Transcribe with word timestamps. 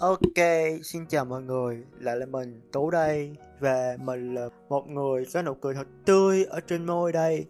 Ok, 0.00 0.38
xin 0.82 1.06
chào 1.06 1.24
mọi 1.24 1.42
người, 1.42 1.84
lại 1.98 2.16
là 2.16 2.26
mình 2.26 2.60
Tú 2.72 2.90
đây. 2.90 3.36
Và 3.58 3.96
mình 4.00 4.34
là 4.34 4.48
một 4.68 4.88
người 4.88 5.26
có 5.34 5.42
nụ 5.42 5.54
cười 5.54 5.74
thật 5.74 5.86
tươi 6.04 6.44
ở 6.44 6.60
trên 6.60 6.86
môi 6.86 7.12
đây. 7.12 7.46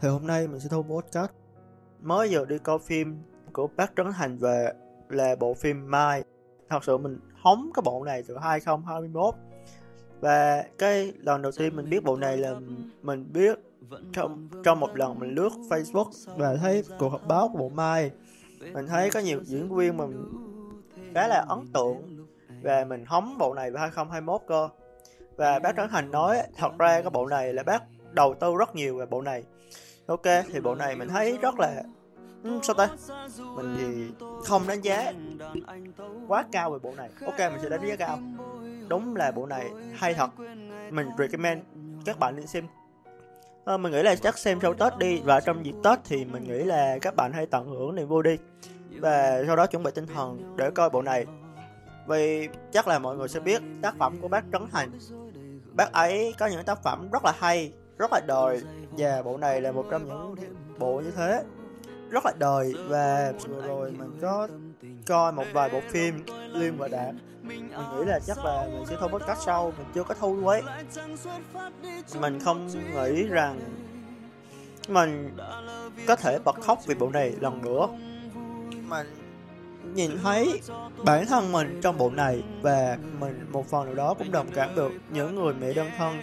Thì 0.00 0.08
hôm 0.08 0.26
nay 0.26 0.48
mình 0.48 0.60
sẽ 0.60 0.68
thu 0.68 0.82
podcast. 0.82 1.30
Mới 2.02 2.28
vừa 2.30 2.44
đi 2.44 2.58
coi 2.58 2.78
phim 2.78 3.18
của 3.52 3.68
bác 3.76 3.92
Trấn 3.96 4.06
Thành 4.12 4.38
về 4.38 4.72
là 5.08 5.36
bộ 5.40 5.54
phim 5.54 5.90
Mai. 5.90 6.24
Thật 6.68 6.84
sự 6.84 6.98
mình 6.98 7.18
hóng 7.34 7.70
cái 7.74 7.82
bộ 7.84 8.04
này 8.04 8.22
từ 8.28 8.36
2021 8.38 9.34
Và 10.20 10.64
cái 10.78 11.12
lần 11.16 11.42
đầu 11.42 11.52
tiên 11.52 11.76
mình 11.76 11.90
biết 11.90 12.04
bộ 12.04 12.16
này 12.16 12.36
là 12.36 12.54
mình 13.02 13.32
biết 13.32 13.58
trong 14.12 14.48
trong 14.64 14.80
một 14.80 14.96
lần 14.96 15.18
mình 15.18 15.34
lướt 15.34 15.52
Facebook 15.68 16.10
và 16.36 16.56
thấy 16.56 16.84
cuộc 16.98 17.08
họp 17.08 17.28
báo 17.28 17.48
của 17.52 17.58
bộ 17.58 17.68
Mai. 17.68 18.10
Mình 18.72 18.86
thấy 18.86 19.10
có 19.10 19.20
nhiều 19.20 19.40
diễn 19.44 19.76
viên 19.76 19.96
mà 19.96 20.06
mình 20.06 20.49
khá 21.14 21.28
là 21.28 21.44
ấn 21.48 21.58
tượng 21.72 22.26
về 22.62 22.84
mình 22.84 23.04
hóng 23.06 23.38
bộ 23.38 23.54
này 23.54 23.70
vào 23.70 23.80
2021 23.80 24.40
cơ. 24.46 24.68
Và 25.36 25.58
bác 25.58 25.76
Trấn 25.76 25.88
Thành 25.88 26.10
nói 26.10 26.42
thật 26.56 26.78
ra 26.78 27.00
cái 27.00 27.10
bộ 27.10 27.26
này 27.26 27.52
là 27.52 27.62
bác 27.62 27.82
đầu 28.12 28.34
tư 28.40 28.56
rất 28.58 28.74
nhiều 28.74 28.98
về 28.98 29.06
bộ 29.06 29.22
này. 29.22 29.44
Ok 30.06 30.24
thì 30.52 30.60
bộ 30.60 30.74
này 30.74 30.96
mình 30.96 31.08
thấy 31.08 31.38
rất 31.42 31.54
là 31.58 31.82
ừ, 32.44 32.58
sao 32.62 32.74
ta? 32.74 32.88
Mình 33.56 33.76
thì 33.78 34.24
không 34.44 34.62
đánh 34.68 34.80
giá 34.80 35.12
quá 36.28 36.44
cao 36.52 36.70
về 36.70 36.78
bộ 36.82 36.92
này. 36.96 37.10
Ok 37.26 37.38
mình 37.38 37.60
sẽ 37.62 37.68
đánh 37.68 37.86
giá 37.88 37.96
cao. 37.96 38.18
Đúng 38.88 39.16
là 39.16 39.30
bộ 39.30 39.46
này 39.46 39.70
hay 39.94 40.14
thật. 40.14 40.30
Mình 40.90 41.08
recommend 41.18 41.62
các 42.04 42.18
bạn 42.18 42.36
nên 42.36 42.46
xem. 42.46 42.66
À, 43.64 43.76
mình 43.76 43.92
nghĩ 43.92 44.02
là 44.02 44.16
chắc 44.16 44.38
xem 44.38 44.58
sau 44.62 44.74
tết 44.74 44.98
đi. 44.98 45.20
Và 45.24 45.40
trong 45.40 45.66
dịp 45.66 45.74
tết 45.84 45.98
thì 46.04 46.24
mình 46.24 46.44
nghĩ 46.44 46.64
là 46.64 46.98
các 47.02 47.16
bạn 47.16 47.32
hãy 47.32 47.46
tận 47.46 47.68
hưởng 47.68 47.94
niềm 47.94 48.08
vui 48.08 48.22
đi 48.22 48.36
và 48.98 49.42
sau 49.46 49.56
đó 49.56 49.66
chuẩn 49.66 49.82
bị 49.82 49.90
tinh 49.94 50.06
thần 50.06 50.56
để 50.56 50.70
coi 50.70 50.90
bộ 50.90 51.02
này. 51.02 51.26
Vì 52.08 52.48
chắc 52.72 52.88
là 52.88 52.98
mọi 52.98 53.16
người 53.16 53.28
sẽ 53.28 53.40
biết 53.40 53.62
tác 53.82 53.94
phẩm 53.98 54.18
của 54.20 54.28
bác 54.28 54.44
Trấn 54.52 54.66
Thành. 54.72 54.90
Bác 55.72 55.92
ấy 55.92 56.34
có 56.38 56.46
những 56.46 56.64
tác 56.64 56.82
phẩm 56.82 57.08
rất 57.12 57.24
là 57.24 57.32
hay, 57.38 57.72
rất 57.98 58.12
là 58.12 58.20
đời, 58.26 58.62
và 58.90 59.22
bộ 59.22 59.36
này 59.36 59.60
là 59.60 59.72
một 59.72 59.86
trong 59.90 60.08
những 60.08 60.54
bộ 60.78 61.00
như 61.00 61.10
thế. 61.10 61.42
Rất 62.10 62.26
là 62.26 62.32
đời, 62.38 62.74
và 62.88 63.32
vừa 63.48 63.62
rồi 63.62 63.90
mình 63.90 64.18
có 64.20 64.48
coi 65.06 65.32
một 65.32 65.44
vài 65.52 65.70
bộ 65.70 65.80
phim 65.90 66.24
Liên 66.52 66.76
và 66.78 66.88
Đạt 66.88 67.14
mình 67.42 67.68
nghĩ 67.68 68.04
là 68.06 68.20
chắc 68.26 68.44
là 68.44 68.68
mình 68.72 68.86
sẽ 68.86 68.96
thu 69.00 69.08
podcast 69.08 69.40
sau, 69.40 69.72
mình 69.78 69.86
chưa 69.94 70.04
có 70.04 70.14
thu 70.20 70.46
ấy. 70.46 70.62
Mình 72.20 72.40
không 72.40 72.66
nghĩ 72.66 73.26
rằng 73.26 73.60
mình 74.88 75.36
có 76.06 76.16
thể 76.16 76.38
bật 76.44 76.60
khóc 76.60 76.78
vì 76.86 76.94
bộ 76.94 77.10
này 77.10 77.34
lần 77.40 77.62
nữa 77.62 77.88
mình 78.90 79.06
nhìn 79.94 80.10
thấy 80.22 80.60
bản 81.04 81.26
thân 81.26 81.52
mình 81.52 81.80
trong 81.82 81.98
bộ 81.98 82.10
này 82.10 82.42
và 82.62 82.98
mình 83.18 83.46
một 83.52 83.70
phần 83.70 83.86
nào 83.86 83.94
đó 83.94 84.14
cũng 84.14 84.32
đồng 84.32 84.50
cảm 84.54 84.74
được 84.74 84.92
những 85.10 85.34
người 85.34 85.54
mẹ 85.54 85.72
đơn 85.72 85.90
thân. 85.98 86.20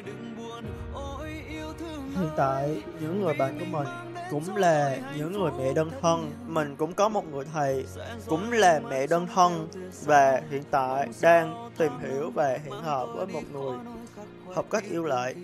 Hiện 2.15 2.29
tại, 2.37 2.83
những 2.99 3.21
người 3.21 3.33
bạn 3.33 3.59
của 3.59 3.65
mình 3.71 3.87
cũng 4.31 4.55
là 4.55 4.97
những 5.17 5.31
người 5.31 5.51
mẹ 5.57 5.73
đơn 5.73 5.91
thân. 6.01 6.31
Mình 6.47 6.75
cũng 6.75 6.93
có 6.93 7.09
một 7.09 7.31
người 7.31 7.45
thầy 7.53 7.85
cũng 8.27 8.51
là 8.51 8.79
mẹ 8.89 9.07
đơn 9.07 9.27
thân 9.35 9.67
và 10.05 10.41
hiện 10.49 10.63
tại 10.71 11.09
đang 11.21 11.69
tìm 11.77 11.91
hiểu 11.99 12.31
và 12.35 12.47
hẹn 12.47 12.73
hò 12.83 13.05
với 13.05 13.27
một 13.27 13.41
người 13.53 13.77
học 14.55 14.65
cách 14.69 14.83
yêu 14.91 15.03
lại. 15.03 15.35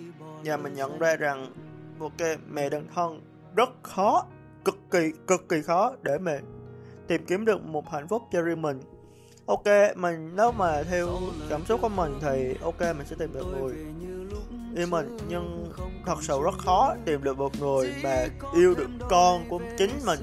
Và 0.44 0.58
mình 0.58 0.74
nhận 0.74 1.00
ra 1.00 1.16
rằng, 1.16 1.52
ok, 2.00 2.40
mẹ 2.52 2.70
đơn 2.70 2.88
thân 2.96 3.22
rất 3.56 3.70
khó, 3.84 4.26
cực 4.66 4.78
kỳ 4.92 5.12
cực 5.28 5.50
kỳ 5.50 5.62
khó 5.62 5.94
để 6.02 6.18
mà 6.18 6.40
tìm 7.08 7.26
kiếm 7.26 7.46
được 7.46 7.66
một 7.66 7.90
hạnh 7.90 8.08
phúc 8.08 8.24
cho 8.32 8.42
riêng 8.42 8.62
mình. 8.62 8.80
Ok, 9.46 9.66
mình, 9.96 10.36
nếu 10.36 10.52
mà 10.52 10.84
theo 10.84 11.08
cảm 11.50 11.66
xúc 11.66 11.82
của 11.82 11.90
mình 11.90 12.14
thì 12.22 12.56
ok, 12.62 12.82
mình 12.82 13.06
sẽ 13.06 13.16
tìm 13.20 13.34
được 13.34 13.46
người 13.60 13.74
yêu 14.76 14.88
mình. 14.88 15.18
Nhưng 15.30 15.74
thật 16.06 16.16
sự 16.22 16.42
rất 16.44 16.58
khó 16.58 16.96
tìm 17.06 17.24
được 17.24 17.38
một 17.38 17.60
người 17.60 17.94
mà 18.04 18.26
yêu 18.56 18.76
được 18.76 18.90
con 19.10 19.50
của 19.50 19.60
chính 19.78 19.92
mình 20.06 20.20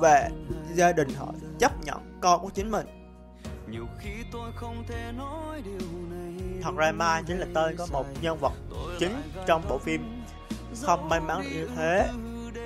và 0.00 0.30
gia 0.74 0.92
đình 0.92 1.08
họ 1.18 1.32
chấp 1.58 1.72
nhận 1.84 2.18
con 2.20 2.40
của 2.40 2.50
chính 2.54 2.70
mình. 2.70 2.86
Thật 6.62 6.76
ra 6.76 6.92
mai 6.92 7.22
chính 7.26 7.38
là 7.38 7.46
tên 7.54 7.76
có 7.76 7.86
một 7.92 8.06
nhân 8.22 8.38
vật 8.40 8.52
chính 8.98 9.12
trong 9.46 9.62
bộ 9.68 9.78
phim 9.78 10.22
không 10.82 11.08
may 11.08 11.20
mắn 11.20 11.42
như 11.52 11.68
thế, 11.76 12.08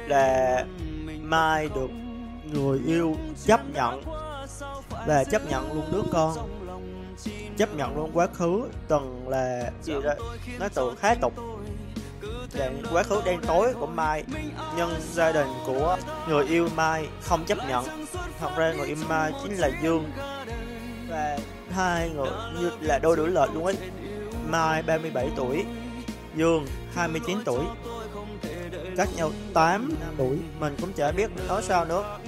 là 0.08 0.64
mai 1.20 1.68
được 1.74 1.90
người 2.52 2.80
yêu 2.86 3.16
chấp 3.46 3.60
nhận 3.74 4.02
và 5.06 5.24
chấp 5.24 5.42
nhận 5.50 5.72
luôn 5.72 5.84
đứa 5.92 6.02
con, 6.12 6.36
chấp 7.58 7.74
nhận 7.76 7.96
luôn 7.96 8.10
quá 8.14 8.26
khứ, 8.34 8.62
từng 8.88 9.28
là 9.28 9.70
gì 9.82 9.94
đó 10.04 10.12
nó 10.60 10.68
từ 10.74 10.94
khá 11.00 11.14
tục. 11.14 11.32
Dạng 12.50 12.82
quá 12.92 13.02
khứ 13.02 13.22
đen 13.24 13.40
tối 13.46 13.74
của 13.80 13.86
Mai 13.86 14.24
nhưng 14.76 14.90
gia 15.12 15.32
đình 15.32 15.48
của 15.66 15.96
người 16.28 16.46
yêu 16.46 16.68
Mai 16.76 17.08
không 17.22 17.44
chấp 17.44 17.58
nhận. 17.68 17.84
Thật 18.40 18.50
ra 18.56 18.72
người 18.72 18.86
yêu 18.86 18.96
Mai 19.08 19.32
chính 19.42 19.54
là 19.54 19.70
Dương. 19.82 20.10
Và 21.08 21.38
hai 21.70 22.10
người 22.10 22.30
như 22.60 22.70
là 22.80 22.98
đôi 23.02 23.16
đuổi 23.16 23.28
lệch 23.28 23.54
luôn 23.54 23.64
ấy. 23.64 23.76
Mai 24.48 24.82
37 24.82 25.28
tuổi, 25.36 25.64
Dương 26.36 26.66
29 26.94 27.38
tuổi. 27.44 27.64
Cách 28.96 29.08
nhau 29.16 29.30
8 29.54 29.92
tuổi, 30.18 30.38
mình 30.60 30.76
cũng 30.80 30.92
chả 30.92 31.12
biết 31.12 31.30
nói 31.48 31.62
sao 31.62 31.84
nữa 31.84 32.18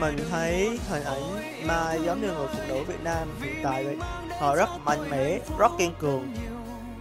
mình 0.00 0.16
thấy 0.30 0.78
hình 0.88 1.04
ảnh 1.04 1.22
Mai 1.66 2.00
giống 2.02 2.20
như 2.20 2.32
người 2.32 2.46
phụ 2.52 2.58
nữ 2.68 2.84
Việt 2.84 3.02
Nam 3.04 3.28
hiện 3.40 3.54
tại 3.64 3.84
vậy. 3.84 3.96
Họ 4.40 4.56
rất 4.56 4.68
mạnh 4.84 5.10
mẽ, 5.10 5.38
rất 5.58 5.72
kiên 5.78 5.94
cường. 5.98 6.34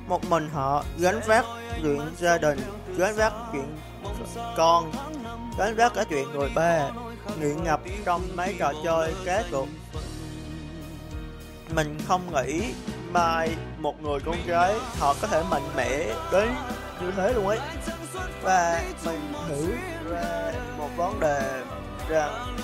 Một 0.07 0.25
mình 0.29 0.49
họ 0.53 0.83
gánh 0.99 1.19
vác 1.27 1.45
chuyện 1.81 2.01
gia 2.17 2.37
đình, 2.37 2.59
gánh 2.97 3.15
vác 3.15 3.33
chuyện 3.51 3.77
con, 4.57 4.91
gánh 5.59 5.75
vác 5.75 5.93
cả 5.93 6.03
chuyện 6.09 6.31
người 6.31 6.49
ba, 6.55 6.89
nghiện 7.39 7.63
ngập 7.63 7.79
trong 8.05 8.21
mấy 8.35 8.55
trò 8.59 8.73
chơi 8.83 9.13
cá 9.25 9.43
cược. 9.51 9.65
Mình 11.69 11.97
không 12.07 12.21
nghĩ 12.33 12.73
mai 13.11 13.55
một 13.77 14.01
người 14.01 14.19
con 14.25 14.35
gái, 14.45 14.75
họ 14.99 15.15
có 15.21 15.27
thể 15.27 15.43
mạnh 15.49 15.69
mẽ 15.75 16.05
đến 16.31 16.49
như 17.01 17.11
thế 17.17 17.33
luôn 17.33 17.47
ấy. 17.47 17.59
Và 18.41 18.83
mình 19.05 19.33
thử 19.47 19.67
ra 20.09 20.51
một 20.77 20.89
vấn 20.97 21.19
đề 21.19 21.63
rằng 22.09 22.57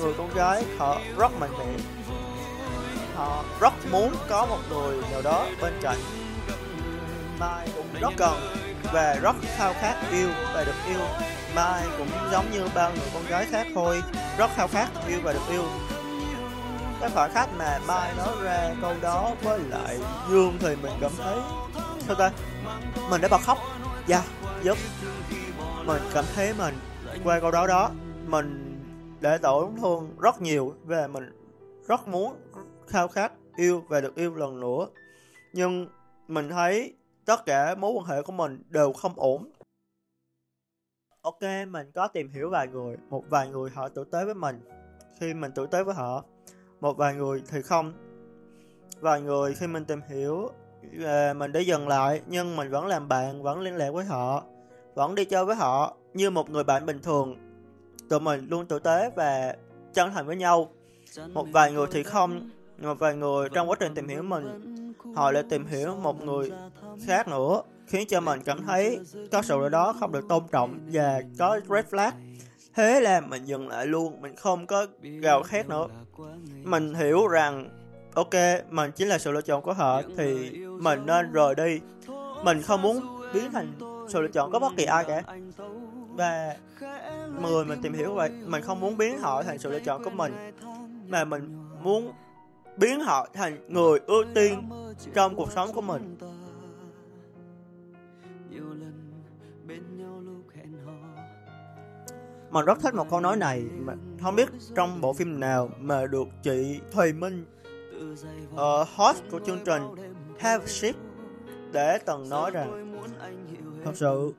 người 0.00 0.14
con 0.18 0.34
gái 0.34 0.64
họ 0.78 1.00
rất 1.18 1.32
mạnh 1.40 1.52
mẽ. 1.58 1.66
Họ 3.14 3.44
rất 3.60 3.72
muốn 3.90 4.14
có 4.28 4.46
một 4.46 4.58
người 4.70 5.02
nào 5.12 5.22
đó 5.22 5.46
bên 5.62 5.72
cạnh. 5.82 5.98
Mai 7.38 7.68
cũng 7.76 7.86
rất 8.00 8.12
cần 8.16 8.40
và 8.92 9.14
rất 9.22 9.36
khao 9.56 9.74
khát 9.80 9.96
yêu 10.10 10.28
và 10.54 10.64
được 10.64 10.74
yêu. 10.88 11.00
Mai 11.54 11.82
cũng 11.98 12.08
giống 12.32 12.50
như 12.50 12.68
bao 12.74 12.90
người 12.90 13.08
con 13.14 13.26
gái 13.26 13.46
khác 13.50 13.66
thôi 13.74 14.02
rất 14.38 14.50
khao 14.56 14.68
khát 14.68 14.88
yêu 15.08 15.18
và 15.22 15.32
được 15.32 15.48
yêu. 15.50 15.64
Cái 17.00 17.10
khoảnh 17.14 17.34
khắc 17.34 17.48
mà 17.58 17.78
mai 17.86 18.12
nói 18.16 18.28
ra 18.42 18.70
câu 18.82 18.94
đó 19.00 19.30
với 19.42 19.58
lại 19.58 19.98
dương 20.30 20.58
thì 20.60 20.76
mình 20.76 20.92
cảm 21.00 21.10
thấy 21.18 21.36
sao 22.06 22.14
ta? 22.14 22.30
Mình 23.10 23.20
đã 23.20 23.28
bật 23.28 23.40
khóc. 23.40 23.58
Dạ 24.06 24.16
yeah, 24.16 24.64
giúp. 24.64 24.78
Mình 25.84 26.02
cảm 26.14 26.24
thấy 26.34 26.54
mình 26.58 26.78
qua 27.24 27.40
câu 27.40 27.50
đó 27.50 27.66
đó. 27.66 27.90
Mình 28.26 28.69
để 29.20 29.38
tổn 29.38 29.76
thương 29.76 30.16
rất 30.20 30.42
nhiều 30.42 30.74
và 30.84 31.06
mình. 31.06 31.24
Rất 31.88 32.08
muốn 32.08 32.36
khao 32.86 33.08
khát 33.08 33.32
yêu 33.56 33.82
và 33.88 34.00
được 34.00 34.14
yêu 34.14 34.34
lần 34.34 34.60
nữa. 34.60 34.86
Nhưng 35.52 35.86
mình 36.28 36.48
thấy 36.48 36.94
tất 37.24 37.46
cả 37.46 37.74
mối 37.74 37.92
quan 37.92 38.04
hệ 38.04 38.22
của 38.22 38.32
mình 38.32 38.62
đều 38.68 38.92
không 38.92 39.12
ổn. 39.16 39.50
Ok, 41.22 41.42
mình 41.68 41.90
có 41.94 42.08
tìm 42.08 42.28
hiểu 42.28 42.50
vài 42.50 42.68
người. 42.68 42.96
Một 43.08 43.24
vài 43.28 43.48
người 43.48 43.70
họ 43.70 43.88
tử 43.88 44.04
tế 44.04 44.24
với 44.24 44.34
mình. 44.34 44.60
Khi 45.20 45.34
mình 45.34 45.52
tử 45.52 45.66
tế 45.66 45.82
với 45.84 45.94
họ, 45.94 46.24
một 46.80 46.96
vài 46.96 47.14
người 47.14 47.42
thì 47.50 47.62
không. 47.62 47.92
Vài 49.00 49.22
người 49.22 49.54
khi 49.54 49.66
mình 49.66 49.84
tìm 49.84 50.00
hiểu 50.08 50.48
à, 51.04 51.34
mình 51.34 51.52
đã 51.52 51.60
dừng 51.60 51.88
lại, 51.88 52.22
nhưng 52.26 52.56
mình 52.56 52.70
vẫn 52.70 52.86
làm 52.86 53.08
bạn, 53.08 53.42
vẫn 53.42 53.60
liên 53.60 53.76
lạc 53.76 53.90
với 53.90 54.04
họ, 54.04 54.44
vẫn 54.94 55.14
đi 55.14 55.24
chơi 55.24 55.44
với 55.44 55.56
họ 55.56 55.96
như 56.14 56.30
một 56.30 56.50
người 56.50 56.64
bạn 56.64 56.86
bình 56.86 56.98
thường 57.02 57.49
tụi 58.10 58.20
mình 58.20 58.46
luôn 58.50 58.66
tử 58.66 58.78
tế 58.78 59.10
và 59.16 59.54
chân 59.94 60.12
thành 60.12 60.26
với 60.26 60.36
nhau. 60.36 60.70
Một 61.32 61.46
vài 61.52 61.72
người 61.72 61.86
thì 61.90 62.02
không, 62.02 62.50
một 62.78 62.98
vài 62.98 63.14
người 63.16 63.48
trong 63.48 63.70
quá 63.70 63.76
trình 63.80 63.94
tìm 63.94 64.08
hiểu 64.08 64.22
mình, 64.22 64.46
họ 65.14 65.30
lại 65.30 65.42
tìm 65.50 65.66
hiểu 65.66 65.96
một 65.96 66.22
người 66.22 66.52
khác 67.06 67.28
nữa, 67.28 67.62
khiến 67.86 68.08
cho 68.08 68.20
mình 68.20 68.40
cảm 68.44 68.66
thấy 68.66 68.98
có 69.32 69.42
sự 69.42 69.68
đó 69.68 69.94
không 70.00 70.12
được 70.12 70.28
tôn 70.28 70.42
trọng 70.52 70.78
và 70.92 71.20
có 71.38 71.60
red 71.68 71.84
flag. 71.90 72.10
Thế 72.74 73.00
là 73.00 73.20
mình 73.20 73.44
dừng 73.44 73.68
lại 73.68 73.86
luôn, 73.86 74.20
mình 74.20 74.36
không 74.36 74.66
có 74.66 74.86
gào 75.22 75.42
khét 75.42 75.68
nữa. 75.68 75.86
Mình 76.64 76.94
hiểu 76.94 77.26
rằng, 77.26 77.68
ok, 78.14 78.34
mình 78.70 78.90
chính 78.96 79.08
là 79.08 79.18
sự 79.18 79.32
lựa 79.32 79.42
chọn 79.42 79.62
của 79.62 79.72
họ 79.72 80.02
thì 80.16 80.50
mình 80.66 81.06
nên 81.06 81.32
rời 81.32 81.54
đi. 81.54 81.80
Mình 82.44 82.62
không 82.62 82.82
muốn 82.82 83.00
biến 83.34 83.52
thành 83.52 83.72
sự 84.08 84.20
lựa 84.20 84.28
chọn 84.28 84.52
của 84.52 84.58
bất 84.58 84.72
kỳ 84.76 84.84
ai 84.84 85.04
cả. 85.04 85.22
Và 86.14 86.56
người 87.48 87.64
mình 87.64 87.82
tìm 87.82 87.92
hiểu 87.92 88.14
vậy 88.14 88.30
mình 88.46 88.62
không 88.62 88.80
muốn 88.80 88.96
biến 88.96 89.18
họ 89.18 89.42
thành 89.42 89.58
sự 89.58 89.70
lựa 89.70 89.80
chọn 89.80 90.04
của 90.04 90.10
mình 90.10 90.32
mà 91.08 91.24
mình 91.24 91.56
muốn 91.82 92.12
biến 92.76 93.00
họ 93.00 93.28
thành 93.32 93.58
người 93.68 94.00
ưu 94.06 94.24
tiên 94.34 94.68
trong 95.14 95.36
cuộc 95.36 95.52
sống 95.52 95.72
của 95.72 95.80
mình. 95.80 96.16
Mình 102.50 102.64
rất 102.64 102.80
thích 102.80 102.94
một 102.94 103.10
câu 103.10 103.20
nói 103.20 103.36
này 103.36 103.64
mà 103.78 103.94
không 104.22 104.36
biết 104.36 104.48
trong 104.76 105.00
bộ 105.00 105.12
phim 105.12 105.40
nào 105.40 105.70
mà 105.78 106.06
được 106.06 106.28
chị 106.42 106.80
Thùy 106.92 107.12
Minh 107.12 107.44
uh, 108.52 108.88
host 108.96 109.22
của 109.30 109.40
chương 109.46 109.58
trình 109.64 109.82
Have 110.38 110.66
Ship 110.66 110.96
để 111.72 111.98
từng 112.06 112.28
nói 112.28 112.50
rằng 112.50 112.94
thật 113.84 113.92
sự 113.94 114.32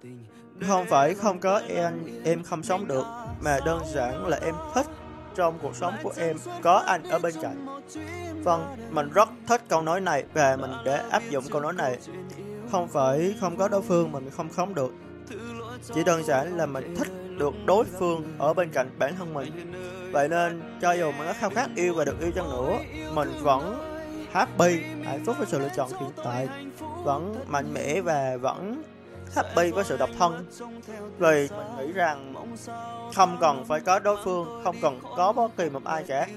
không 0.67 0.85
phải 0.85 1.13
không 1.13 1.39
có 1.39 1.61
em 1.67 1.93
em 2.25 2.43
không 2.43 2.63
sống 2.63 2.87
được, 2.87 3.05
mà 3.39 3.59
đơn 3.65 3.81
giản 3.93 4.25
là 4.25 4.39
em 4.41 4.55
thích 4.75 4.85
trong 5.35 5.59
cuộc 5.61 5.75
sống 5.75 5.93
của 6.03 6.13
em, 6.17 6.37
có 6.61 6.83
anh 6.87 7.03
ở 7.03 7.19
bên 7.19 7.33
cạnh. 7.41 7.65
Vâng 8.43 8.75
mình 8.89 9.09
rất 9.13 9.29
thích 9.47 9.61
câu 9.67 9.81
nói 9.81 10.01
này 10.01 10.23
và 10.33 10.55
mình 10.55 10.71
để 10.85 11.03
áp 11.09 11.23
dụng 11.29 11.43
câu 11.51 11.61
nói 11.61 11.73
này. 11.73 11.97
Không 12.71 12.87
phải 12.87 13.35
không 13.39 13.57
có 13.57 13.67
đối 13.67 13.81
phương 13.81 14.11
mình 14.11 14.29
không 14.29 14.53
sống 14.53 14.75
được. 14.75 14.93
Chỉ 15.93 16.03
đơn 16.03 16.23
giản 16.23 16.57
là 16.57 16.65
mình 16.65 16.95
thích 16.95 17.07
được 17.37 17.53
đối 17.65 17.85
phương 17.99 18.23
ở 18.37 18.53
bên 18.53 18.69
cạnh 18.69 18.89
bản 18.99 19.15
thân 19.17 19.33
mình. 19.33 19.73
Vậy 20.11 20.27
nên, 20.27 20.61
cho 20.81 20.91
dù 20.91 21.11
mình 21.11 21.27
có 21.27 21.33
khao 21.39 21.49
khát 21.49 21.69
yêu 21.75 21.93
và 21.93 22.05
được 22.05 22.19
yêu 22.19 22.31
chăng 22.35 22.49
nữa, 22.49 22.77
mình 23.13 23.31
vẫn 23.41 23.87
happy, 24.31 24.79
hạnh 25.03 25.23
phúc 25.25 25.35
với 25.37 25.47
sự 25.49 25.59
lựa 25.59 25.69
chọn 25.75 25.89
hiện 25.89 26.11
tại. 26.23 26.47
Vẫn 27.03 27.35
mạnh 27.47 27.73
mẽ 27.73 28.01
và 28.01 28.37
vẫn 28.41 28.83
happy 29.35 29.71
với 29.71 29.83
sự 29.83 29.97
độc 29.97 30.09
thân. 30.19 30.45
Vì 31.19 31.47
mình 31.49 31.77
nghĩ 31.77 31.91
rằng 31.93 32.35
không 33.15 33.37
cần 33.41 33.65
phải 33.65 33.79
có 33.79 33.99
đối 33.99 34.17
phương, 34.23 34.61
không 34.63 34.75
cần 34.81 34.99
có 35.17 35.33
bất 35.33 35.57
kỳ 35.57 35.69
một 35.69 35.83
ai 35.85 36.03
cả, 36.03 36.27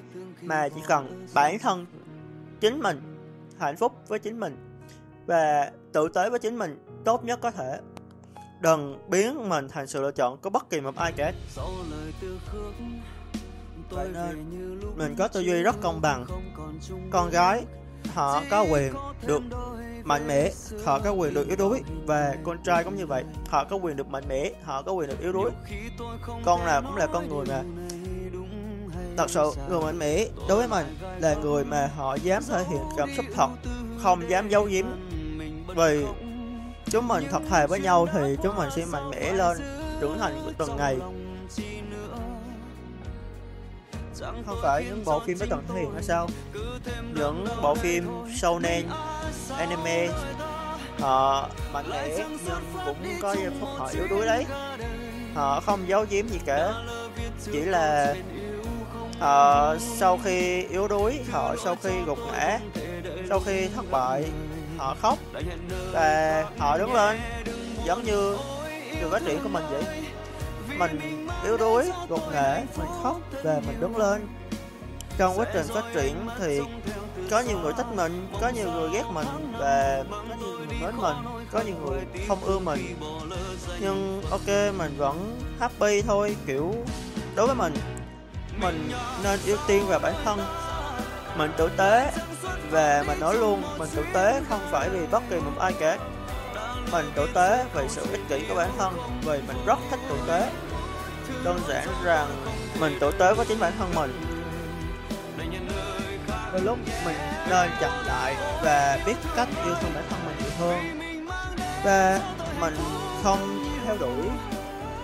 mà 0.43 0.69
chỉ 0.69 0.81
cần 0.89 1.27
bản 1.35 1.59
thân 1.59 1.87
chính 2.61 2.81
mình 2.81 3.01
hạnh 3.59 3.77
phúc 3.77 3.93
với 4.09 4.19
chính 4.19 4.41
mình 4.41 4.57
và 5.27 5.71
tự 5.93 6.09
tế 6.09 6.31
với 6.31 6.39
chính 6.39 6.59
mình 6.59 6.85
tốt 7.05 7.25
nhất 7.25 7.39
có 7.43 7.51
thể. 7.51 7.79
Đừng 8.61 9.11
biến 9.11 9.49
mình 9.49 9.69
thành 9.69 9.87
sự 9.87 10.03
lựa 10.03 10.13
chọn 10.13 10.37
của 10.37 10.51
bất 10.51 10.71
kỳ 10.71 10.81
một 10.81 10.97
ai 10.97 11.13
cả. 11.13 11.33
Vậy 13.91 14.09
nên 14.13 14.81
mình 14.97 15.15
có 15.19 15.29
tư 15.29 15.41
duy 15.41 15.63
rất 15.63 15.77
công 15.83 16.01
bằng. 16.01 16.27
Con 17.11 17.31
gái 17.31 17.65
họ 18.15 18.43
có 18.51 18.65
quyền 18.71 18.95
được 19.27 19.43
mạnh 20.05 20.27
mẽ, 20.27 20.51
họ 20.85 20.99
có 20.99 21.11
quyền 21.11 21.35
được 21.35 21.47
yếu 21.47 21.57
đuối 21.57 21.83
và 22.07 22.35
con 22.45 22.59
trai 22.63 22.85
cũng 22.85 22.97
như 22.97 23.07
vậy, 23.07 23.25
họ 23.49 23.65
có 23.65 23.77
quyền 23.77 23.97
được 23.97 24.09
mạnh 24.09 24.25
mẽ, 24.29 24.51
họ 24.65 24.83
có 24.83 24.93
quyền 24.93 25.09
được 25.09 25.21
yếu 25.21 25.33
đuối. 25.33 25.51
Con 26.45 26.65
nào 26.65 26.83
cũng 26.83 26.97
là 26.97 27.07
con 27.07 27.29
người 27.29 27.47
mà. 27.47 27.63
Thật 29.17 29.31
sự, 29.31 29.51
người 29.69 29.81
mạnh 29.81 29.99
mẽ 29.99 30.27
đối 30.49 30.59
với 30.59 30.69
mình 30.69 30.97
là 31.21 31.35
người 31.35 31.65
mà 31.65 31.91
họ 31.97 32.15
dám 32.15 32.43
thể 32.49 32.65
hiện 32.71 32.83
cảm 32.97 33.09
xúc 33.17 33.25
thật, 33.35 33.49
không 34.03 34.31
dám 34.31 34.49
giấu 34.49 34.65
giếm. 34.65 34.87
Vì 35.77 36.07
chúng 36.91 37.09
mình 37.09 37.25
thật 37.31 37.43
thà 37.51 37.67
với 37.67 37.81
nhau 37.81 38.07
thì 38.13 38.37
chúng 38.43 38.57
mình 38.57 38.71
sẽ 38.77 38.85
mạnh 38.85 39.11
mẽ 39.11 39.33
lên, 39.33 39.59
trưởng 40.01 40.19
thành 40.19 40.53
từng 40.59 40.77
ngày. 40.77 40.97
Không 44.47 44.59
phải 44.63 44.85
những 44.85 45.05
bộ 45.05 45.21
phim 45.21 45.39
với 45.39 45.49
toàn 45.49 45.63
thể 45.69 45.81
hiện 45.81 45.91
hay 45.95 46.03
sao? 46.03 46.29
Những 47.15 47.47
bộ 47.63 47.75
phim 47.75 48.09
shonen 48.37 48.87
anime. 49.59 50.09
Họ 51.01 51.49
mạnh 51.73 51.91
mẽ 51.91 52.09
nhưng 52.19 52.39
cũng 52.87 52.97
có 53.23 53.35
giây 53.35 53.51
phút 53.61 53.69
họ 53.77 53.91
yếu 53.95 54.07
đuối 54.11 54.27
đấy. 54.27 54.45
Họ 55.35 55.61
không 55.61 55.89
giấu 55.89 56.07
giếm 56.11 56.29
gì 56.29 56.39
cả. 56.47 56.73
Chỉ 57.53 57.61
là 57.61 58.15
họ 59.21 59.77
sau 59.79 60.19
khi 60.25 60.65
yếu 60.65 60.89
đuối, 60.89 61.21
họ 61.33 61.57
sau 61.65 61.77
khi 61.83 61.91
gục 62.07 62.19
ngã, 62.33 62.59
sau 63.29 63.41
khi 63.41 63.69
thất 63.69 63.91
bại, 63.91 64.25
họ 64.79 64.97
khóc 65.03 65.19
và 65.93 66.45
họ 66.59 66.79
đứng 66.79 66.95
lên, 66.95 67.21
giống 67.85 68.03
như 68.05 68.37
sự 69.01 69.11
phát 69.11 69.23
triển 69.27 69.43
của 69.43 69.49
mình 69.49 69.65
vậy. 69.71 69.85
Mình 70.79 71.27
yếu 71.45 71.57
đuối, 71.57 71.91
gục 72.09 72.33
ngã, 72.33 72.61
mình 72.77 72.89
khóc 73.03 73.21
và 73.45 73.61
mình 73.67 73.81
đứng 73.81 73.97
lên 73.97 74.27
trong 75.19 75.39
quá 75.39 75.47
trình 75.53 75.67
phát 75.75 75.85
triển 75.95 76.27
thì 76.39 76.61
có 77.31 77.41
nhiều 77.41 77.59
người 77.59 77.73
thích 77.73 77.87
mình, 77.95 78.29
có 78.41 78.49
nhiều 78.49 78.71
người 78.71 78.91
ghét 78.93 79.05
mình 79.13 79.27
và 79.59 80.05
có 80.11 80.35
nhiều 80.41 80.59
người 80.59 80.67
mến 80.67 80.97
mình, 80.97 81.17
có 81.53 81.61
nhiều 81.61 81.77
người 81.85 82.01
không 82.29 82.45
ưa 82.45 82.59
mình. 82.59 82.97
Nhưng 83.81 84.23
ok, 84.31 84.47
mình 84.79 84.95
vẫn 84.97 85.41
happy 85.61 86.03
thôi, 86.03 86.37
kiểu, 86.47 86.75
đối 87.35 87.47
với 87.47 87.57
mình 87.57 87.75
mình 88.61 88.91
nên 89.25 89.41
ưu 89.47 89.57
tiên 89.67 89.87
về 89.87 89.99
bản 89.99 90.15
thân. 90.25 90.39
Mình 91.37 91.53
tử 91.57 91.69
tế 91.77 92.13
và 92.71 93.05
mình 93.07 93.21
nói 93.21 93.35
luôn, 93.35 93.63
mình 93.79 93.89
tử 93.95 94.05
tế 94.13 94.41
không 94.49 94.61
phải 94.71 94.89
vì 94.89 95.07
bất 95.11 95.23
kỳ 95.31 95.37
một 95.37 95.59
ai 95.61 95.73
cả. 95.81 95.99
Mình 96.93 97.13
tử 97.15 97.29
tế 97.35 97.65
về 97.75 97.87
sự 97.89 98.07
ích 98.11 98.21
kỷ 98.29 98.45
của 98.49 98.55
bản 98.55 98.71
thân, 98.79 98.95
vì 99.25 99.39
mình 99.47 99.57
rất 99.67 99.79
thích 99.91 100.01
tử 100.09 100.17
tế. 100.29 100.51
Đơn 101.45 101.61
giản 101.69 101.89
rằng 102.05 102.27
mình 102.81 102.99
tử 103.01 103.11
tế 103.19 103.35
với 103.35 103.47
chính 103.47 103.61
bản 103.61 103.73
thân 103.79 103.95
mình 103.95 104.24
đôi 106.55 106.63
lúc 106.63 106.79
mình 107.05 107.17
nên 107.51 107.71
chậm 107.81 107.93
lại 108.07 108.35
và 108.65 108.99
biết 109.07 109.15
cách 109.37 109.49
yêu 109.65 109.75
thương 109.81 109.91
bản 109.95 110.05
thân 110.11 110.21
mình 110.27 110.37
nhiều 110.39 110.51
hơn. 110.59 110.79
Và 111.85 112.21
mình 112.61 112.75
không 113.23 113.39
theo 113.85 113.97
đuổi 113.99 114.29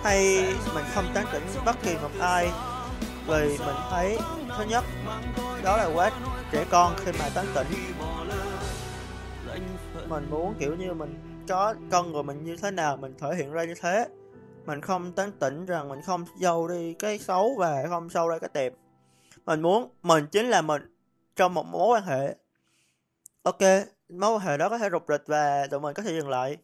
hay 0.03 0.45
mình 0.75 0.85
không 0.93 1.05
tán 1.13 1.25
tỉnh 1.31 1.43
bất 1.65 1.75
kỳ 1.83 1.95
một 2.01 2.09
ai 2.19 2.51
vì 3.27 3.57
mình 3.57 3.75
thấy 3.89 4.17
thứ 4.57 4.63
nhất, 4.69 4.83
đó 5.63 5.77
là 5.77 5.89
quá 5.95 6.11
trẻ 6.51 6.65
con 6.69 6.93
khi 6.97 7.11
mà 7.19 7.29
tán 7.35 7.45
tỉnh. 7.55 7.67
Mình 10.07 10.27
muốn, 10.29 10.53
kiểu 10.59 10.75
như, 10.75 10.93
mình 10.93 11.43
có 11.47 11.73
con 11.91 12.13
rồi 12.13 12.23
mình 12.23 12.43
như 12.43 12.57
thế 12.61 12.71
nào, 12.71 12.97
mình 12.97 13.13
thể 13.19 13.27
hiện 13.37 13.51
ra 13.51 13.63
như 13.63 13.73
thế. 13.81 14.07
Mình 14.65 14.81
không 14.81 15.11
tán 15.11 15.31
tỉnh 15.31 15.65
rằng 15.65 15.89
mình 15.89 15.99
không 16.05 16.25
dâu 16.39 16.67
đi 16.67 16.93
cái 16.93 17.19
xấu 17.19 17.55
và 17.57 17.83
không 17.89 18.09
sâu 18.09 18.27
ra 18.27 18.39
cái 18.39 18.49
đẹp. 18.53 18.73
Mình 19.45 19.61
muốn, 19.61 19.89
mình 20.03 20.25
chính 20.31 20.49
là 20.49 20.61
mình 20.61 20.81
trong 21.35 21.53
một 21.53 21.65
mối 21.65 21.87
quan 21.97 22.03
hệ. 22.03 22.35
Ok, 23.43 23.61
mối 24.09 24.31
quan 24.31 24.39
hệ 24.39 24.57
đó 24.57 24.69
có 24.69 24.77
thể 24.77 24.89
rụt 24.91 25.03
rịch 25.07 25.23
và 25.27 25.67
tụi 25.71 25.79
mình 25.79 25.93
có 25.93 26.03
thể 26.03 26.11
dừng 26.11 26.29
lại. 26.29 26.57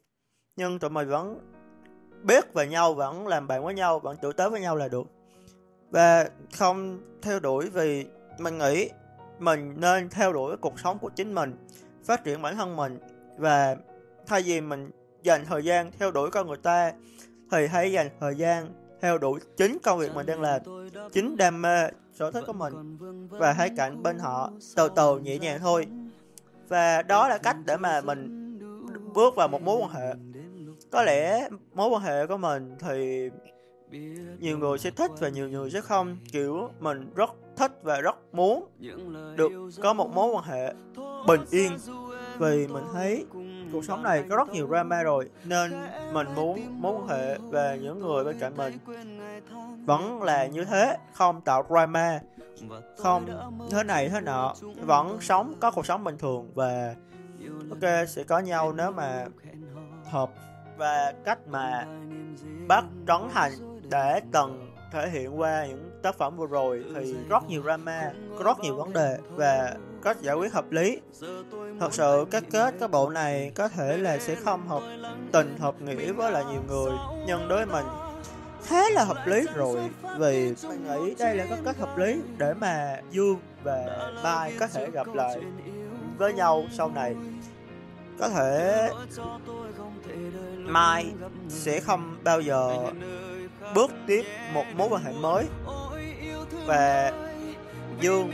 Nhưng 0.55 0.79
tụi 0.79 0.89
mình 0.89 1.09
vẫn 1.09 1.39
biết 2.23 2.53
về 2.53 2.67
nhau, 2.67 2.93
vẫn 2.93 3.27
làm 3.27 3.47
bạn 3.47 3.63
với 3.63 3.73
nhau, 3.73 3.99
vẫn 3.99 4.17
tử 4.21 4.33
tế 4.33 4.49
với 4.49 4.61
nhau 4.61 4.75
là 4.75 4.87
được. 4.87 5.07
Và 5.89 6.29
không 6.53 6.99
theo 7.21 7.39
đuổi 7.39 7.69
vì 7.69 8.05
mình 8.37 8.57
nghĩ 8.57 8.89
mình 9.39 9.73
nên 9.77 10.09
theo 10.09 10.33
đuổi 10.33 10.57
cuộc 10.57 10.79
sống 10.79 10.99
của 10.99 11.09
chính 11.09 11.35
mình, 11.35 11.67
phát 12.03 12.23
triển 12.23 12.41
bản 12.41 12.55
thân 12.55 12.75
mình. 12.75 12.99
Và 13.37 13.75
thay 14.25 14.41
vì 14.41 14.61
mình 14.61 14.91
dành 15.23 15.45
thời 15.45 15.63
gian 15.63 15.91
theo 15.99 16.11
đuổi 16.11 16.31
con 16.31 16.47
người 16.47 16.57
ta, 16.57 16.93
thì 17.51 17.67
hãy 17.67 17.91
dành 17.91 18.09
thời 18.19 18.35
gian 18.35 18.86
theo 19.01 19.17
đuổi 19.17 19.39
chính 19.57 19.77
công 19.83 19.99
việc 19.99 20.15
mình 20.15 20.25
đang 20.25 20.41
làm, 20.41 20.61
chính 21.13 21.37
đam 21.37 21.61
mê 21.61 21.89
sở 22.13 22.31
thích 22.31 22.43
của 22.47 22.53
mình 22.53 22.97
và 23.29 23.53
hãy 23.53 23.69
cạnh 23.77 24.03
bên 24.03 24.19
họ 24.19 24.51
từ 24.75 24.89
từ 24.95 25.19
nhẹ 25.19 25.39
nhàng 25.39 25.59
thôi. 25.59 25.87
Và 26.67 27.01
đó 27.01 27.27
là 27.27 27.37
cách 27.37 27.57
để 27.65 27.77
mà 27.77 28.01
mình 28.01 28.43
bước 29.13 29.35
vào 29.35 29.47
một 29.47 29.61
mối 29.61 29.77
quan 29.81 29.89
hệ. 29.91 30.13
Có 30.91 31.03
lẽ 31.03 31.49
mối 31.73 31.89
quan 31.89 32.01
hệ 32.01 32.27
của 32.27 32.37
mình 32.37 32.75
thì 32.79 33.29
nhiều 34.39 34.57
người 34.57 34.77
sẽ 34.77 34.91
thích 34.91 35.11
và 35.19 35.29
nhiều 35.29 35.49
người 35.49 35.71
sẽ 35.71 35.81
không. 35.81 36.17
Kiểu 36.31 36.69
mình 36.79 37.11
rất 37.15 37.29
thích 37.55 37.71
và 37.83 38.01
rất 38.01 38.15
muốn 38.31 38.67
được 39.35 39.51
có 39.81 39.93
một 39.93 40.13
mối 40.13 40.31
quan 40.35 40.43
hệ 40.43 40.73
bình 41.27 41.41
yên 41.51 41.71
vì 42.39 42.67
mình 42.67 42.83
thấy 42.93 43.25
cuộc 43.71 43.85
sống 43.85 44.03
này 44.03 44.23
có 44.29 44.35
rất 44.35 44.49
nhiều 44.49 44.67
drama 44.67 45.03
rồi 45.03 45.29
nên 45.43 45.71
mình 46.13 46.27
muốn 46.35 46.81
mối 46.81 46.93
quan 46.95 47.07
hệ 47.07 47.37
và 47.37 47.75
những 47.75 47.99
người 47.99 48.23
bên 48.23 48.39
cạnh 48.39 48.57
mình. 48.57 48.77
vẫn 49.85 50.23
là 50.23 50.45
như 50.45 50.65
thế 50.65 50.97
không 51.13 51.41
tạo 51.41 51.65
drama. 51.69 52.19
Không 52.97 53.25
thế 53.71 53.83
này 53.83 54.09
thế 54.09 54.21
nọ 54.21 54.55
vẫn 54.81 55.17
sống 55.21 55.55
có 55.59 55.71
cuộc 55.71 55.85
sống 55.85 56.03
bình 56.03 56.17
thường 56.17 56.51
và 56.55 56.95
ok 57.69 58.07
sẽ 58.07 58.23
có 58.23 58.39
nhau 58.39 58.73
nếu 58.73 58.91
mà 58.91 59.25
hợp 60.05 60.29
và 60.77 61.13
cách 61.25 61.39
mà 61.47 61.85
bắt 62.67 62.85
trấn 63.07 63.29
thành 63.33 63.51
để 63.89 64.21
cần 64.31 64.73
thể 64.91 65.09
hiện 65.09 65.39
qua 65.39 65.65
những 65.65 65.99
tác 66.03 66.15
phẩm 66.15 66.37
vừa 66.37 66.47
rồi 66.47 66.85
thì 66.95 67.15
rất 67.29 67.49
nhiều 67.49 67.63
drama 67.63 68.11
có 68.37 68.43
rất 68.43 68.59
nhiều 68.59 68.75
vấn 68.75 68.93
đề 68.93 69.17
và 69.29 69.75
cách 70.03 70.21
giải 70.21 70.35
quyết 70.35 70.53
hợp 70.53 70.71
lý. 70.71 70.99
Thật 71.79 71.93
sự, 71.93 72.25
các 72.31 72.43
kết 72.51 72.73
cái 72.79 72.87
bộ 72.87 73.09
này 73.09 73.51
có 73.55 73.67
thể 73.67 73.97
là 73.97 74.17
sẽ 74.17 74.35
không 74.35 74.67
hợp 74.67 74.83
tình, 75.31 75.57
hợp 75.57 75.81
nghĩa 75.81 76.11
với 76.11 76.31
là 76.31 76.43
nhiều 76.43 76.61
người, 76.67 76.91
nhưng 77.27 77.47
đối 77.47 77.65
với 77.65 77.65
mình, 77.65 77.85
khá 78.65 78.89
là 78.89 79.03
hợp 79.03 79.27
lý 79.27 79.45
rồi. 79.55 79.79
Vì 80.17 80.53
mình 80.63 80.87
nghĩ 80.87 81.15
đây 81.19 81.35
là 81.35 81.45
cái 81.49 81.59
cách 81.65 81.77
hợp 81.79 81.97
lý 81.97 82.21
để 82.37 82.53
mà 82.53 83.01
dương 83.11 83.39
và 83.63 84.11
mai 84.23 84.53
có 84.59 84.67
thể 84.67 84.89
gặp 84.91 85.07
lại 85.13 85.39
với 86.17 86.33
nhau 86.33 86.65
sau 86.71 86.89
này. 86.89 87.15
Có 88.19 88.29
thể 88.29 88.89
mai 90.57 91.11
sẽ 91.49 91.79
không 91.79 92.17
bao 92.23 92.41
giờ 92.41 92.91
bước 93.75 93.91
tiếp 94.07 94.25
một 94.53 94.63
mối 94.75 94.87
quan 94.91 95.03
hệ 95.03 95.11
mới. 95.11 95.45
Và 96.65 97.11
dương 98.01 98.31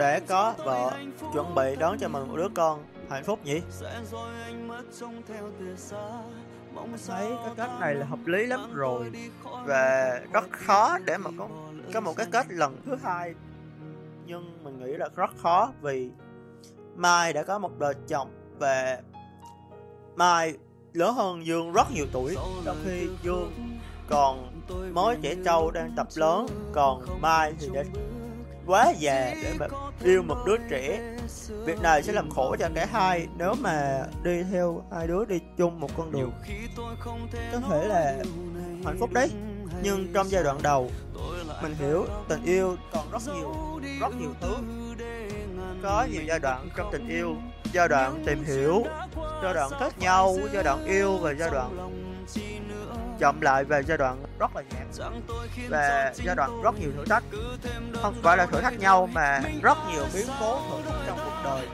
để 0.00 0.20
có 0.20 0.54
vợ. 0.64 0.90
Chuẩn 1.32 1.54
bị 1.54 1.76
đón 1.76 1.98
cho 1.98 2.08
mình 2.08 2.28
một 2.28 2.36
đứa 2.36 2.48
con 2.54 2.84
hạnh 3.10 3.24
phúc 3.24 3.38
nhỉ? 3.44 3.60
Thấy 7.06 7.32
cái 7.44 7.54
cách 7.56 7.70
này 7.80 7.94
là 7.94 8.06
hợp 8.06 8.18
lý 8.26 8.46
lắm 8.46 8.74
rồi. 8.74 9.12
Và 9.64 10.20
rất 10.32 10.52
khó 10.52 10.98
để 10.98 11.16
mà 11.16 11.30
có 11.38 11.48
có 11.94 12.00
một 12.00 12.16
cái 12.16 12.26
kết 12.30 12.46
lần 12.48 12.76
thứ 12.86 12.96
hai. 13.02 13.34
Nhưng 14.26 14.64
mình 14.64 14.80
nghĩ 14.80 14.92
là 14.92 15.08
rất 15.16 15.30
khó 15.36 15.72
vì 15.82 16.10
Mai 16.96 17.32
đã 17.32 17.42
có 17.42 17.58
một 17.58 17.78
đời 17.78 17.94
chồng 18.08 18.30
và 18.58 19.00
Mai 20.16 20.54
lớn 20.92 21.14
hơn 21.14 21.46
Dương 21.46 21.72
rất 21.72 21.90
nhiều 21.94 22.06
tuổi. 22.12 22.36
Trong 22.64 22.76
khi 22.84 23.08
Dương 23.22 23.52
còn 24.08 24.60
mới 24.94 25.16
trẻ 25.22 25.34
trâu 25.44 25.70
đang 25.70 25.92
tập 25.96 26.06
lớn 26.14 26.46
còn 26.72 27.20
Mai 27.20 27.54
thì 27.60 27.68
đã 27.72 27.82
quá 28.66 28.92
già 28.98 29.34
để 29.42 29.52
mà 29.58 29.66
yêu 30.04 30.22
một 30.22 30.36
đứa 30.46 30.56
trẻ. 30.70 31.16
Việc 31.64 31.80
này 31.80 32.02
sẽ 32.02 32.12
làm 32.12 32.30
khổ 32.30 32.56
cho 32.58 32.68
cả 32.74 32.86
hai 32.92 33.26
nếu 33.36 33.54
mà 33.54 34.02
đi 34.22 34.42
theo 34.52 34.82
hai 34.92 35.06
đứa 35.06 35.24
đi 35.24 35.40
chung 35.58 35.80
một 35.80 35.90
con 35.96 36.12
đường. 36.12 36.32
Có 37.52 37.60
thể 37.70 37.88
là 37.88 38.16
hạnh 38.84 38.96
phúc 39.00 39.12
đấy 39.12 39.30
nhưng 39.82 40.12
trong 40.14 40.30
giai 40.30 40.42
đoạn 40.42 40.58
đầu 40.62 40.90
mình 41.62 41.74
hiểu 41.78 42.06
tình 42.28 42.44
yêu 42.44 42.76
còn 42.92 43.10
rất 43.12 43.34
nhiều 43.34 43.54
rất 44.00 44.14
nhiều 44.20 44.30
thứ. 44.40 44.56
Có 45.82 46.06
nhiều 46.12 46.22
giai 46.28 46.38
đoạn 46.38 46.68
trong 46.76 46.88
tình 46.92 47.08
yêu 47.08 47.36
giai 47.72 47.88
đoạn 47.88 48.22
tìm 48.26 48.44
hiểu 48.44 48.84
giai 49.42 49.54
đoạn 49.54 49.70
thích 49.80 49.98
nhau 49.98 50.36
giai 50.52 50.62
đoạn 50.62 50.84
yêu 50.84 51.16
và 51.16 51.34
giai 51.38 51.50
đoạn 51.50 51.99
chậm 53.20 53.40
lại 53.40 53.64
về 53.64 53.82
giai 53.86 53.98
đoạn 53.98 54.22
rất 54.38 54.56
là 54.56 54.62
nhạt 54.62 55.10
và 55.68 56.12
giai 56.24 56.36
đoạn 56.36 56.62
rất 56.62 56.74
nhiều 56.80 56.90
thử 56.96 57.04
thách. 57.04 57.24
không 58.02 58.14
phải 58.22 58.36
là 58.36 58.46
thử 58.46 58.60
thách 58.60 58.78
nhau 58.78 59.08
mà 59.12 59.42
rất 59.62 59.78
nhiều 59.92 60.04
biến 60.14 60.26
cố 60.40 60.60
thử 60.70 60.90
thách 60.90 61.00
trong 61.06 61.18
cuộc 61.24 61.40
đời. 61.44 61.66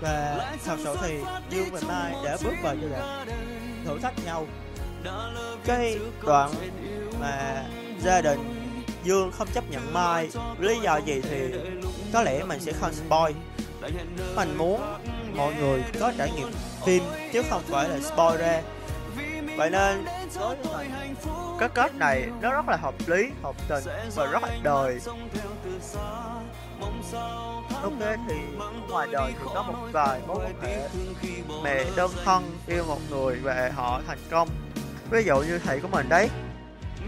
và 0.00 0.46
thật 0.64 0.76
sự 0.84 0.96
thì 1.02 1.18
Dương 1.50 1.68
và 1.72 1.80
Mai 1.88 2.14
đã 2.24 2.36
bước 2.44 2.54
vào 2.62 2.74
giai 2.80 2.90
đoạn 2.90 3.26
thử 3.84 3.98
thách 3.98 4.24
nhau. 4.24 4.46
Cái 5.64 5.98
đoạn 6.26 6.50
mà 7.20 7.64
gia 8.00 8.20
đình 8.20 8.72
Dương 9.04 9.30
không 9.32 9.48
chấp 9.54 9.64
nhận 9.70 9.92
Mai 9.92 10.30
lý 10.58 10.80
do 10.80 10.96
gì 10.96 11.20
thì 11.20 11.54
có 12.12 12.22
lẽ 12.22 12.44
mình 12.44 12.60
sẽ 12.60 12.72
không 12.72 12.92
spoil. 12.92 13.36
Mình 14.36 14.58
muốn 14.58 14.82
mọi 15.34 15.54
người 15.54 15.84
có 16.00 16.12
trải 16.18 16.30
nghiệm 16.36 16.48
phim 16.86 17.02
chứ 17.32 17.42
không 17.50 17.62
phải 17.68 17.88
là 17.88 18.00
spoil 18.00 18.40
ra 18.40 18.62
vậy 19.56 19.70
nên 19.70 20.04
cái 21.58 21.68
kết 21.74 21.94
này 21.94 22.28
nó 22.40 22.50
rất 22.50 22.68
là 22.68 22.76
hợp 22.76 22.94
lý, 23.06 23.30
hợp 23.42 23.56
tình 23.68 23.84
và 24.14 24.26
rất 24.26 24.42
là 24.42 24.58
đời. 24.62 25.00
Ok, 27.82 28.18
thì 28.28 28.34
ngoài 28.88 29.08
đời 29.12 29.32
thì 29.38 29.44
có 29.54 29.62
một 29.62 29.74
vài 29.92 30.20
mối 30.26 30.38
quan 30.44 30.54
hệ. 30.62 30.88
Mẹ 31.64 31.84
đơn 31.96 32.10
thân, 32.24 32.58
yêu 32.66 32.84
một 32.84 32.98
người 33.10 33.36
và 33.36 33.70
họ 33.74 34.00
thành 34.06 34.18
công. 34.30 34.48
Ví 35.10 35.24
dụ 35.24 35.36
như 35.36 35.58
thầy 35.58 35.80
của 35.80 35.88
mình 35.88 36.08
đấy. 36.08 36.28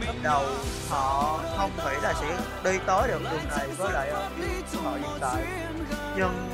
Lúc 0.07 0.17
đầu 0.23 0.45
họ 0.89 1.41
không 1.57 1.71
nghĩ 1.77 2.01
là 2.03 2.15
sẽ 2.21 2.37
đi 2.65 2.79
tới 2.87 3.09
được 3.09 3.23
đường 3.23 3.49
này 3.51 3.69
ờ, 3.69 3.75
với 3.79 3.93
lại 3.93 4.09
yêu 4.09 4.83
họ 4.85 4.91
hiện 4.91 5.19
tại. 5.21 5.45
Nhưng 6.17 6.49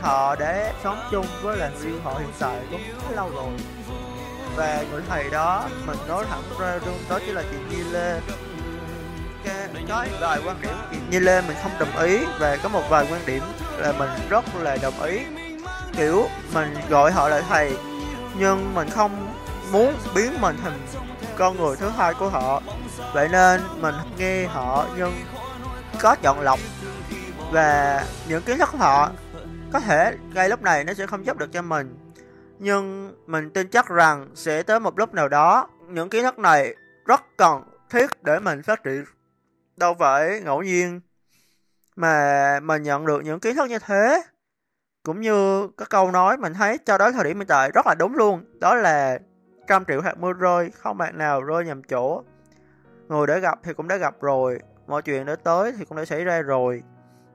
họ 0.00 0.36
để 0.36 0.72
sống 0.84 0.98
chung 1.10 1.26
với 1.42 1.56
là 1.56 1.70
yêu 1.84 2.00
họ 2.04 2.14
hiện 2.18 2.32
tại 2.38 2.60
cũng 2.70 2.80
lâu 3.16 3.30
rồi 3.30 3.52
và 4.58 4.84
người 4.90 5.02
thầy 5.08 5.30
đó 5.30 5.68
mình 5.86 5.96
nói 6.08 6.24
thẳng 6.30 6.42
ra 6.60 6.78
luôn 6.86 6.98
đó 7.10 7.18
chỉ 7.26 7.32
là 7.32 7.42
chị 7.50 7.56
Nhi 7.70 7.82
Lê. 7.92 8.20
Có 9.88 10.06
vài 10.20 10.38
quan 10.46 10.56
điểm 10.62 10.72
chị 10.90 10.96
Nhi 11.10 11.18
Lê 11.18 11.40
mình 11.40 11.56
không 11.62 11.72
đồng 11.78 11.96
ý 11.96 12.18
và 12.38 12.56
có 12.62 12.68
một 12.68 12.82
vài 12.88 13.06
quan 13.10 13.20
điểm 13.26 13.42
là 13.78 13.92
mình 13.92 14.10
rất 14.28 14.44
là 14.60 14.76
đồng 14.82 15.02
ý. 15.02 15.20
Kiểu 15.96 16.28
mình 16.54 16.76
gọi 16.88 17.12
họ 17.12 17.28
là 17.28 17.40
thầy 17.40 17.76
nhưng 18.38 18.74
mình 18.74 18.90
không 18.90 19.34
muốn 19.72 19.94
biến 20.14 20.40
mình 20.40 20.56
thành 20.62 20.80
con 21.36 21.56
người 21.56 21.76
thứ 21.76 21.88
hai 21.88 22.14
của 22.14 22.28
họ. 22.28 22.62
Vậy 23.12 23.28
nên 23.28 23.60
mình 23.80 23.94
nghe 24.18 24.46
họ 24.46 24.86
nhưng 24.96 25.12
có 26.00 26.16
chọn 26.22 26.40
lọc. 26.40 26.58
Và 27.50 28.04
những 28.28 28.42
kiến 28.42 28.58
thức 28.58 28.68
của 28.72 28.78
họ 28.78 29.10
có 29.72 29.80
thể 29.80 30.14
ngay 30.34 30.48
lúc 30.48 30.62
này 30.62 30.84
nó 30.84 30.94
sẽ 30.94 31.06
không 31.06 31.26
giúp 31.26 31.38
được 31.38 31.52
cho 31.52 31.62
mình 31.62 31.96
nhưng 32.58 33.14
mình 33.26 33.50
tin 33.50 33.68
chắc 33.68 33.88
rằng 33.88 34.28
sẽ 34.34 34.62
tới 34.62 34.80
một 34.80 34.98
lúc 34.98 35.14
nào 35.14 35.28
đó, 35.28 35.68
những 35.88 36.08
kiến 36.08 36.22
thức 36.22 36.38
này 36.38 36.74
rất 37.06 37.22
cần 37.36 37.62
thiết 37.90 38.22
để 38.22 38.38
mình 38.38 38.62
phát 38.62 38.84
triển. 38.84 39.04
Đâu 39.76 39.94
phải 39.98 40.40
ngẫu 40.40 40.62
nhiên 40.62 41.00
mà 41.96 42.60
mình 42.62 42.82
nhận 42.82 43.06
được 43.06 43.24
những 43.24 43.40
kiến 43.40 43.56
thức 43.56 43.68
như 43.70 43.78
thế. 43.78 44.22
Cũng 45.02 45.20
như 45.20 45.68
các 45.76 45.90
câu 45.90 46.10
nói 46.10 46.36
mình 46.36 46.54
thấy 46.54 46.78
cho 46.78 46.98
đến 46.98 47.12
thời 47.12 47.24
điểm 47.24 47.38
hiện 47.38 47.46
tại 47.46 47.70
rất 47.74 47.86
là 47.86 47.94
đúng 47.94 48.14
luôn, 48.14 48.44
đó 48.60 48.74
là 48.74 49.18
trăm 49.66 49.84
triệu 49.84 50.00
hạt 50.00 50.18
mưa 50.18 50.32
rơi, 50.32 50.70
không 50.78 50.98
bạn 50.98 51.18
nào 51.18 51.42
rơi 51.42 51.64
nhầm 51.64 51.82
chỗ. 51.82 52.22
Người 53.08 53.26
đã 53.26 53.38
gặp 53.38 53.58
thì 53.62 53.72
cũng 53.72 53.88
đã 53.88 53.96
gặp 53.96 54.14
rồi, 54.20 54.60
mọi 54.86 55.02
chuyện 55.02 55.26
đã 55.26 55.36
tới 55.36 55.72
thì 55.78 55.84
cũng 55.84 55.98
đã 55.98 56.04
xảy 56.04 56.24
ra 56.24 56.42
rồi. 56.42 56.82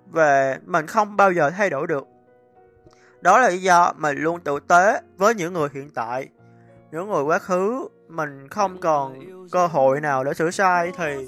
Và 0.05 0.59
mình 0.65 0.87
không 0.87 1.17
bao 1.17 1.31
giờ 1.31 1.49
thay 1.49 1.69
đổi 1.69 1.87
được 1.87 2.07
đó 3.23 3.39
là 3.39 3.49
lý 3.49 3.61
do 3.61 3.93
mình 3.97 4.17
luôn 4.17 4.39
tự 4.41 4.59
tế 4.59 5.01
với 5.17 5.35
những 5.35 5.53
người 5.53 5.69
hiện 5.73 5.89
tại. 5.89 6.29
Những 6.91 7.09
người 7.09 7.23
quá 7.23 7.39
khứ 7.39 7.87
mình 8.07 8.47
không 8.49 8.77
còn 8.81 9.19
cơ 9.51 9.67
hội 9.67 10.01
nào 10.01 10.23
để 10.23 10.33
sửa 10.33 10.51
sai 10.51 10.91
thì 10.97 11.27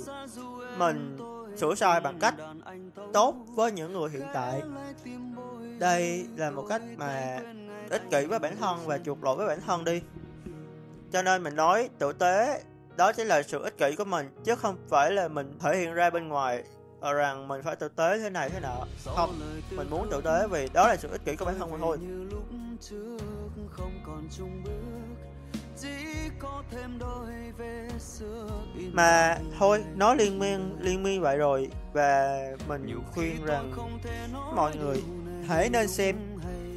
mình 0.77 1.17
sửa 1.57 1.75
sai 1.75 2.01
bằng 2.01 2.19
cách 2.19 2.33
tốt 3.13 3.35
với 3.55 3.71
những 3.71 3.93
người 3.93 4.09
hiện 4.09 4.25
tại. 4.33 4.61
Đây 5.79 6.27
là 6.35 6.51
một 6.51 6.65
cách 6.69 6.81
mà 6.97 7.39
ích 7.89 8.01
kỷ 8.11 8.25
với 8.25 8.39
bản 8.39 8.57
thân 8.57 8.77
và 8.85 8.97
chuộc 8.97 9.23
lỗi 9.23 9.35
với 9.35 9.47
bản 9.47 9.59
thân 9.67 9.83
đi. 9.83 10.01
Cho 11.11 11.21
nên 11.21 11.43
mình 11.43 11.55
nói 11.55 11.89
tử 11.99 12.13
tế, 12.13 12.61
đó 12.97 13.11
chính 13.11 13.27
là 13.27 13.43
sự 13.43 13.63
ích 13.63 13.77
kỷ 13.77 13.95
của 13.95 14.05
mình, 14.05 14.29
chứ 14.43 14.55
không 14.55 14.75
phải 14.89 15.11
là 15.11 15.27
mình 15.27 15.57
thể 15.59 15.77
hiện 15.77 15.93
ra 15.93 16.09
bên 16.09 16.27
ngoài 16.27 16.63
rằng 17.13 17.47
mình 17.47 17.62
phải 17.63 17.75
tử 17.75 17.88
tế 17.88 18.19
thế 18.19 18.29
này 18.29 18.50
thế 18.50 18.59
nọ. 18.59 18.85
Không 19.05 19.39
mình 19.71 19.89
muốn 19.89 20.09
tử 20.12 20.21
tế 20.21 20.47
vì 20.47 20.69
đó 20.74 20.88
là 20.88 20.97
sự 20.97 21.09
ích 21.12 21.25
kỷ 21.25 21.35
của 21.35 21.45
bản 21.45 21.59
thân 21.59 21.71
mình 21.71 21.81
thôi. 21.81 21.97
Mà 28.93 29.38
thôi 29.59 29.83
nói 29.95 30.15
liên 30.15 30.39
miên 30.39 30.75
liên 30.79 31.03
miên 31.03 31.21
vậy 31.21 31.38
rồi 31.38 31.69
và 31.93 32.39
mình 32.67 33.01
khuyên 33.13 33.45
rằng 33.45 33.71
mọi 34.55 34.77
người 34.77 35.03
hãy 35.47 35.69
nên 35.69 35.88
xem 35.88 36.15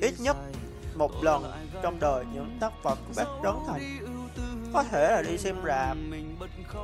ít 0.01 0.15
nhất 0.19 0.37
một 0.95 1.25
lần 1.25 1.53
trong 1.83 2.01
đời 2.01 2.25
những 2.35 2.59
tác 2.61 2.73
phẩm 2.83 2.99
của 3.09 3.15
bác 3.17 3.27
Trấn 3.43 3.55
Thành. 3.67 3.81
Có 4.73 4.83
thể 4.83 5.11
là 5.11 5.23
đi 5.23 5.39
xem 5.39 5.57
rạp 5.67 5.97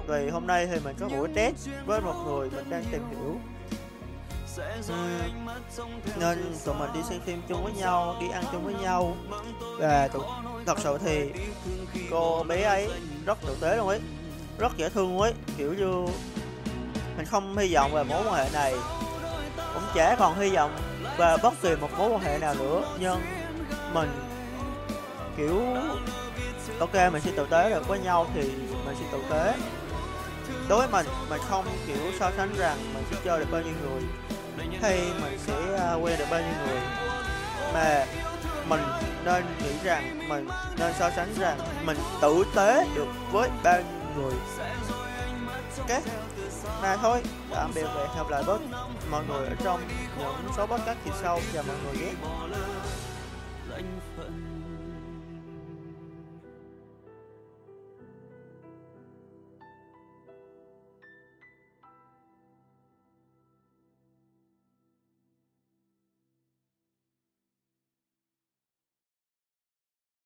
vì 0.07 0.29
hôm 0.29 0.47
nay 0.47 0.67
thì 0.67 0.79
mình 0.85 0.97
có 1.01 1.09
buổi 1.09 1.29
test 1.35 1.69
với 1.87 2.01
một 2.01 2.15
người 2.27 2.51
mình 2.51 2.71
đang 2.71 2.85
tìm 2.93 3.03
hiểu. 3.11 3.39
Uhm, 4.79 5.47
nên 6.21 6.55
tụi 6.65 6.75
mình 6.75 6.91
đi 6.95 7.01
xem 7.09 7.21
phim 7.21 7.43
chung 7.49 7.65
với 7.65 7.73
nhau 7.73 8.17
đi 8.21 8.29
ăn 8.29 8.45
chung 8.53 8.65
với 8.65 8.75
nhau. 8.75 9.17
Và 9.79 10.09
tụi, 10.09 10.23
thật 10.67 10.79
sự 10.79 10.99
thì 10.99 11.31
cô 12.11 12.45
bé 12.45 12.63
ấy 12.63 12.89
rất 13.27 13.39
tử 13.47 13.57
tế 13.61 13.77
luôn 13.77 13.89
ấy 13.89 14.01
rất 14.59 14.77
dễ 14.77 14.89
thương 14.89 15.13
luôn 15.13 15.21
ấy. 15.21 15.35
Kiểu 15.57 15.75
như 15.75 16.07
mình 17.17 17.27
không 17.27 17.57
hy 17.57 17.75
vọng 17.75 17.93
về 17.95 18.05
mối 18.05 18.23
quan 18.27 18.35
hệ 18.35 18.51
này. 18.53 18.75
Cũng 19.75 19.83
chả 19.95 20.17
còn 20.19 20.39
hy 20.39 20.51
vọng 20.51 20.77
về 21.19 21.37
bất 21.43 21.55
kỳ 21.63 21.77
một 21.77 21.89
mối 21.99 22.11
quan 22.11 22.21
hệ 22.21 22.39
nào 22.39 22.55
nữa 22.55 22.83
nhưng 23.01 23.21
mình 23.93 24.11
kiểu 25.37 25.63
ok 26.79 26.95
mình 27.13 27.23
sẽ 27.23 27.31
tử 27.37 27.47
tế 27.51 27.71
được 27.71 27.89
với 27.89 27.99
nhau 27.99 28.27
thì 28.35 28.51
mình 28.95 29.09
sẽ 29.11 29.19
tử 29.19 29.25
tế. 29.31 29.55
Đối 30.69 30.79
với 30.79 30.89
mình 30.89 31.07
mình 31.31 31.41
không, 31.49 31.65
kiểu, 31.87 32.13
so 32.19 32.31
sánh 32.37 32.55
rằng 32.57 32.77
mình 32.95 33.05
sẽ 33.11 33.17
chơi 33.25 33.41
được 33.41 33.47
bao 33.51 33.63
nhiêu 33.63 33.73
người, 33.83 34.03
hay 34.83 35.01
mình 35.23 35.39
sẽ 35.47 35.55
à, 35.79 35.95
quen 35.95 36.19
được 36.19 36.25
bao 36.31 36.41
nhiêu 36.41 36.53
người. 36.67 36.81
Mà 37.75 38.07
mình 38.69 38.81
nên 39.25 39.45
nghĩ 39.63 39.71
rằng, 39.85 40.29
mình 40.29 40.49
nên 40.79 40.93
so 40.99 41.11
sánh 41.11 41.35
rằng 41.39 41.59
mình 41.85 41.97
tử 42.21 42.45
tế 42.57 42.87
được 42.95 43.09
với 43.33 43.51
bao 43.63 43.77
nhiêu 43.77 44.23
người. 44.23 44.35
Ok 45.79 46.03
mà 46.83 46.97
thôi, 46.97 47.23
tạm 47.51 47.71
biệt 47.75 47.87
và 47.95 48.01
hẹn 48.01 48.17
gặp 48.17 48.31
lại 48.31 48.43
bớt 48.47 48.59
mọi 49.11 49.25
người 49.29 49.47
ở 49.47 49.55
trong 49.65 49.81
những 50.19 50.53
số 50.57 50.67
podcast 50.67 50.99
kỳ 51.05 51.11
sau. 51.23 51.41
Chào 51.53 51.63
mọi 51.67 51.77
người 51.85 52.07
nhé. 52.07 52.13